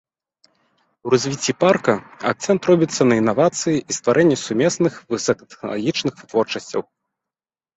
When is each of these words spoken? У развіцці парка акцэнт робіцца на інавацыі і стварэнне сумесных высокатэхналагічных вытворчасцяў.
У 1.09 1.11
развіцці 1.13 1.53
парка 1.63 1.93
акцэнт 2.31 2.61
робіцца 2.71 3.01
на 3.11 3.15
інавацыі 3.21 3.83
і 3.89 3.99
стварэнне 3.99 4.37
сумесных 4.47 4.93
высокатэхналагічных 5.17 6.13
вытворчасцяў. 6.25 6.81